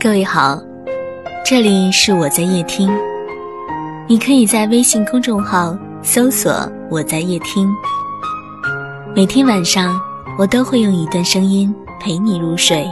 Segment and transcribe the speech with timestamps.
[0.00, 0.62] 各位好，
[1.44, 2.88] 这里是我在夜听，
[4.08, 6.52] 你可以在微信公众号搜索
[6.88, 7.68] “我在夜听”，
[9.12, 10.00] 每天晚上
[10.38, 12.86] 我都会用一段声音陪你入睡。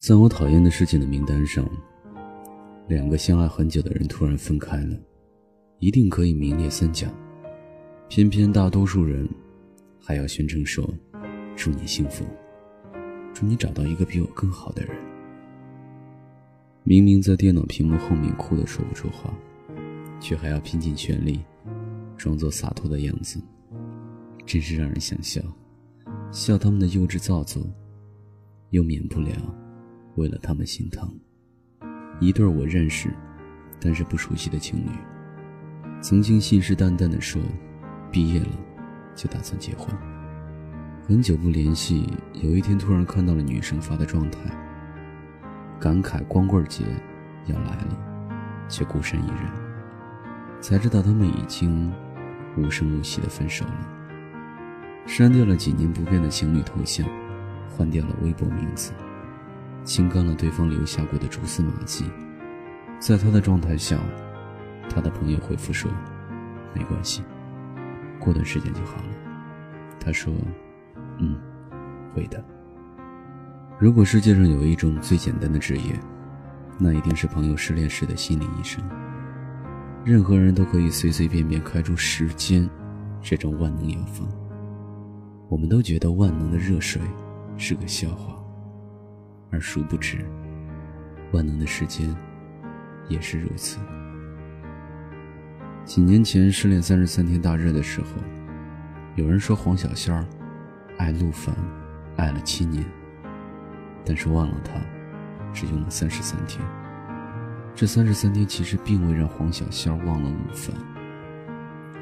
[0.00, 1.64] 在我讨厌的事情的名单上，
[2.88, 4.96] 两个相爱很久的人突然分开了，
[5.78, 7.06] 一定可以名列三甲。
[8.08, 9.28] 偏偏大多数人
[10.00, 10.88] 还要宣称说
[11.56, 12.24] ：“祝你幸福，
[13.34, 14.96] 祝你找到一个比我更好的人。”
[16.84, 19.34] 明明在电脑屏幕后面哭的说不出话，
[20.20, 21.40] 却还要拼尽全力
[22.16, 23.40] 装作洒脱的样子，
[24.46, 25.42] 真是让人想笑。
[26.30, 27.66] 笑他们的幼稚造作，
[28.70, 29.32] 又免不了。
[30.14, 31.12] 为了他们心疼，
[32.20, 33.12] 一对我认识，
[33.80, 34.90] 但是不熟悉的情侣，
[36.00, 37.42] 曾经信誓旦旦地说，
[38.10, 38.48] 毕业了
[39.14, 39.88] 就打算结婚。
[41.06, 44.40] 很久不联系，有一天突然看到了女生发的状态，
[45.78, 46.84] 感慨光棍节
[47.46, 47.96] 要来了，
[48.68, 49.38] 却孤身一人，
[50.60, 51.92] 才知道他们已经
[52.56, 53.88] 无声无息的分手了。
[55.06, 57.06] 删掉了几年不变的情侣头像，
[57.70, 58.92] 换掉了微博名字。
[59.84, 62.10] 清干了对方留下过的蛛丝马迹，
[62.98, 63.96] 在他的状态下，
[64.90, 65.88] 他的朋友回复说
[66.74, 67.22] ：“没关系，
[68.26, 69.08] 过段时间就好了。”
[69.98, 70.34] 他说
[71.18, 71.38] ：“嗯，
[72.12, 72.44] 会的。”
[73.78, 75.98] 如果世界上有一种最简单的职业，
[76.78, 78.82] 那一定是朋友失恋时的心理医生。
[80.04, 82.68] 任何人都可以随随便便开出时间
[83.20, 84.26] 这种万能药方。
[85.48, 87.00] 我们都觉得万能的热水
[87.56, 88.34] 是个笑话。
[89.50, 90.24] 而殊不知，
[91.32, 92.14] 万能的时间
[93.08, 93.78] 也是如此。
[95.86, 98.08] 几年前失恋三十三天大热的时候，
[99.14, 100.26] 有人说黄小仙儿
[100.98, 101.54] 爱陆凡
[102.16, 102.84] 爱了七年，
[104.04, 104.72] 但是忘了他
[105.54, 106.60] 只用了三十三天。
[107.72, 110.74] 这三十三天其实并未让黄小仙儿忘了陆凡，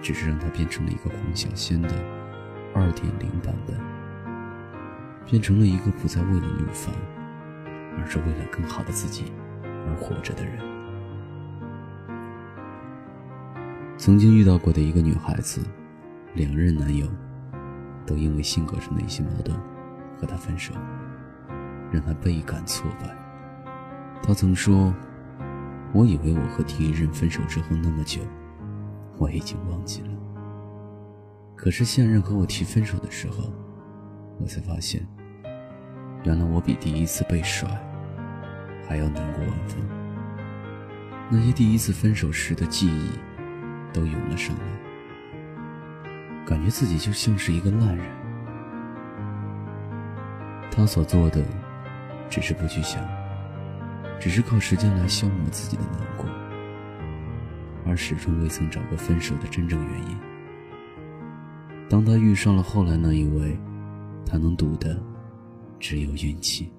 [0.00, 1.91] 只是让他变成了一个黄小仙的
[2.75, 3.76] 二点零版本，
[5.26, 6.91] 变成了一个不再为了陆凡。
[7.97, 9.32] 而是为了更好的自己
[9.62, 10.73] 而活着的人。
[13.97, 15.60] 曾经遇到过的一个女孩子，
[16.34, 17.09] 两任男友
[18.05, 19.56] 都因为性格上的一些矛盾
[20.19, 20.75] 和她分手，
[21.93, 23.16] 让她倍感挫败。
[24.22, 24.93] 她曾说
[25.94, 28.21] ：“我以为我和第一任分手之后那么久，
[29.16, 30.09] 我已经忘记了。
[31.54, 33.53] 可是现任和我提分手的时候，
[34.41, 35.06] 我才发现。”
[36.25, 37.69] 原来我比第一次被甩
[38.88, 39.78] 还要难过万分。
[41.31, 43.10] 那些第一次分手时的记忆
[43.94, 44.62] 都涌了上来，
[46.44, 48.05] 感觉自己就像是一个烂人。
[50.71, 51.43] 他所做的
[52.28, 53.03] 只是不去想，
[54.21, 56.27] 只是靠时间来消磨自己的难过，
[57.87, 60.19] 而始终未曾找个分手的真正原因。
[61.88, 63.56] 当他遇上了后来那一位，
[64.27, 65.00] 他能赌的。
[65.81, 66.72] 只有运气。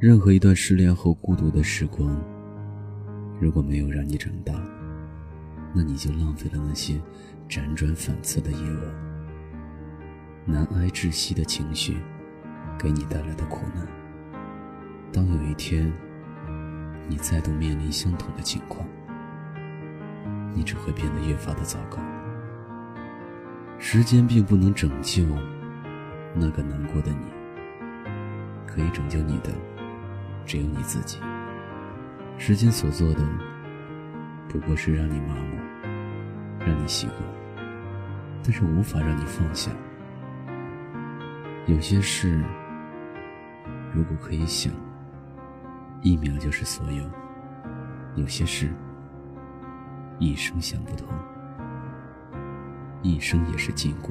[0.00, 2.20] 任何一段失恋后孤独的时光，
[3.38, 4.52] 如果没有让你长大，
[5.72, 7.00] 那你就浪费了那些
[7.48, 8.84] 辗转反侧的夜晚，
[10.44, 11.98] 难挨窒息的情绪
[12.78, 13.86] 给你带来的苦难。
[15.12, 15.92] 当有一天
[17.08, 18.86] 你再度面临相同的情况，
[20.54, 21.98] 你只会变得越发的糟糕。
[23.78, 25.24] 时间并不能拯救。
[26.32, 27.26] 那个难过的你，
[28.64, 29.50] 可以拯救你的，
[30.46, 31.18] 只有你自己。
[32.38, 33.20] 时间所做的，
[34.50, 35.56] 不过是让你麻木，
[36.66, 37.18] 让你习惯，
[38.42, 39.70] 但是无法让你放下。
[41.68, 42.42] 有些事，
[43.94, 44.72] 如果可以想，
[46.02, 47.04] 一秒就是所有；
[48.16, 48.68] 有些事，
[50.18, 51.06] 一生想不通，
[53.02, 54.10] 一生也是禁锢。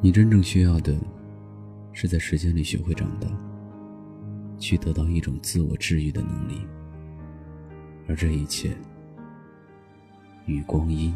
[0.00, 0.92] 你真正需要的，
[1.92, 3.28] 是在时间里学会长大，
[4.58, 6.66] 去得到一种自我治愈的能力。
[8.08, 8.76] 而这一切，
[10.46, 11.14] 与光阴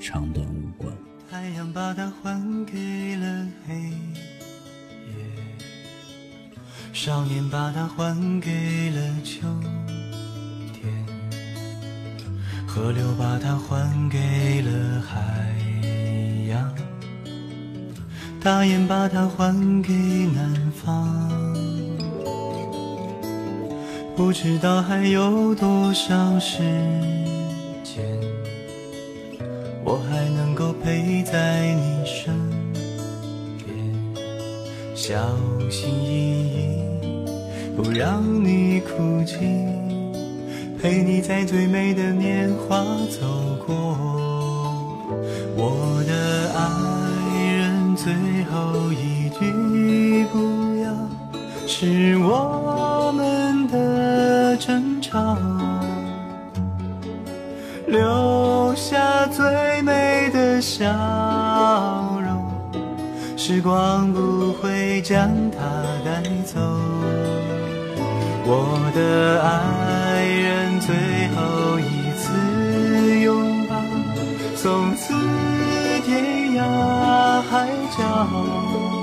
[0.00, 0.92] 长短无关。
[1.30, 5.12] 太阳把它还给了黑夜，
[6.92, 9.46] 少年把它还给了秋
[10.72, 11.06] 天，
[12.66, 15.54] 河流把它还给了海
[16.48, 16.74] 洋。
[18.40, 19.92] 大雁把它还给
[20.28, 21.47] 南方，
[24.18, 26.58] 不知道还有多少时
[27.84, 28.04] 间，
[29.84, 32.34] 我还能够陪在你身
[33.64, 33.68] 边，
[34.92, 35.16] 小
[35.70, 39.36] 心翼翼，不让你哭泣，
[40.82, 43.24] 陪你在最美的年华走
[43.64, 43.74] 过。
[45.56, 46.60] 我的爱
[47.54, 48.12] 人，最
[48.50, 50.92] 后一句不要，
[51.68, 52.67] 是我
[54.58, 55.36] 争吵。
[57.86, 60.84] 留下最美的笑
[62.22, 62.44] 容，
[63.36, 65.58] 时光不会将它
[66.04, 66.60] 带走。
[68.44, 70.94] 我的爱人，最
[71.34, 73.76] 后一次拥抱，
[74.54, 75.14] 从此
[76.04, 78.97] 天涯海角。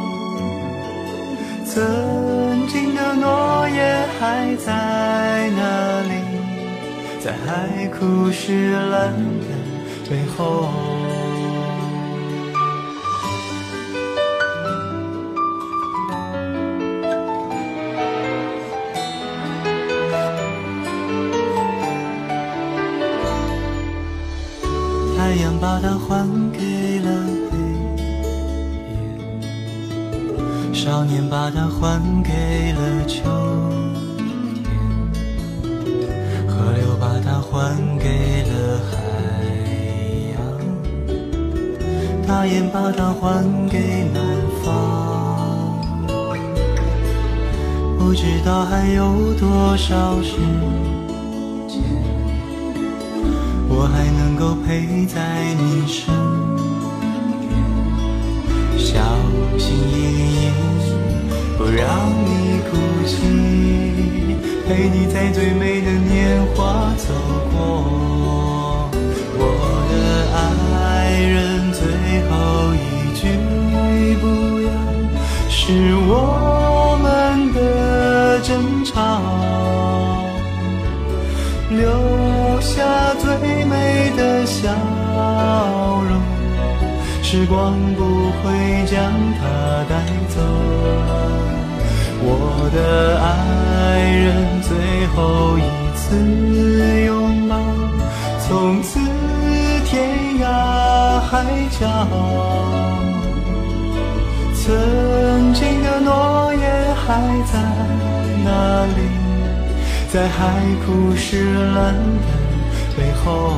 [1.75, 6.13] 曾经的诺言还在哪里？
[7.19, 9.11] 在海枯石烂
[9.41, 9.47] 的
[10.09, 10.69] 背后，
[25.17, 26.59] 太阳把它还给
[30.85, 33.23] 少年把它还给了秋
[34.53, 34.63] 天，
[36.47, 37.41] 河流把它。
[37.55, 38.53] 还给了
[38.91, 38.93] 海
[40.35, 40.37] 洋，
[42.27, 44.21] 大雁把它还给南
[44.61, 44.67] 方。
[47.97, 50.35] 不知道还有多少时
[51.65, 51.81] 间，
[53.69, 56.44] 我还能够陪在你身边，
[58.95, 59.01] 小
[59.59, 59.91] 心翼
[60.31, 60.47] 翼，
[61.57, 61.83] 不让
[62.23, 62.71] 你哭
[63.05, 63.11] 泣。
[64.65, 67.13] 陪你在最美的年华走
[67.51, 68.89] 过，
[69.37, 69.41] 我
[69.91, 69.93] 的
[70.33, 71.81] 爱人，最
[72.29, 72.33] 后
[72.73, 72.79] 一
[73.19, 73.27] 句
[74.21, 74.23] 不
[74.61, 74.67] 要，
[75.49, 78.95] 是我们的争吵，
[81.69, 81.81] 留
[82.61, 83.25] 下最
[83.65, 84.71] 美的笑，
[87.35, 89.43] 时光不会将它
[89.89, 89.93] 带
[90.29, 90.39] 走。
[92.23, 92.31] 我
[92.73, 93.27] 的爱
[94.23, 94.25] 人，
[94.61, 94.71] 最
[95.07, 95.61] 后一
[95.97, 96.15] 次
[97.05, 97.59] 拥抱，
[98.39, 99.01] 从此
[99.83, 101.43] 天涯海
[101.77, 102.07] 角。
[104.53, 107.19] 曾经的诺言还
[107.51, 107.59] 在
[108.45, 108.99] 哪里？
[110.09, 112.29] 在海枯石烂的
[112.95, 113.51] 背后。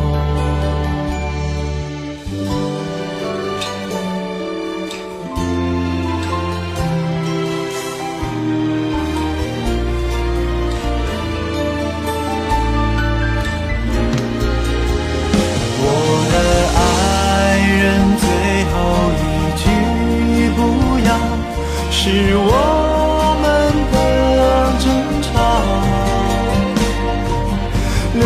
[22.00, 22.04] 是
[22.38, 22.54] 我
[23.42, 23.46] 们
[23.92, 23.96] 的
[24.80, 24.86] 争
[25.24, 25.28] 吵，
[28.14, 28.22] 留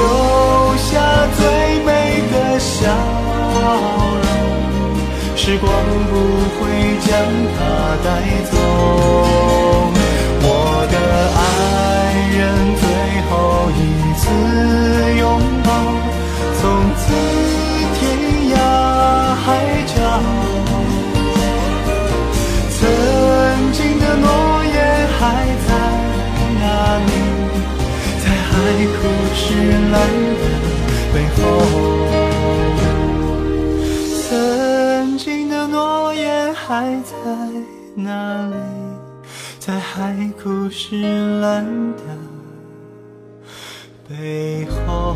[0.75, 0.91] 下
[1.37, 1.39] 最
[1.85, 1.89] 美
[2.31, 2.69] 的笑
[4.21, 4.29] 容，
[5.37, 5.65] 时光
[6.09, 6.13] 不
[6.59, 6.59] 会
[7.07, 7.09] 将
[7.55, 7.59] 它
[8.03, 8.07] 带
[8.51, 8.53] 走。
[29.71, 30.43] 石烂的
[31.13, 31.41] 背后，
[34.27, 37.13] 曾经的诺言还在
[37.95, 38.55] 哪里？
[39.59, 42.03] 在海枯石烂的
[44.09, 45.15] 背后。